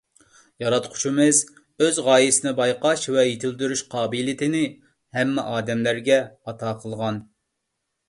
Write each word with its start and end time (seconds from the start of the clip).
ياراتقۇچىمىز 0.61 1.41
ئۆز 1.83 1.99
غايىسىنى 2.07 2.55
بايقاش 2.61 3.05
ۋە 3.17 3.27
يېتىلدۈرۈش 3.29 3.85
قابىلىيىتىنى 3.95 4.65
ھەممە 5.21 5.49
ئادەملەرگە 5.55 6.23
ئاتا 6.41 6.77
قىلغان. 6.85 7.27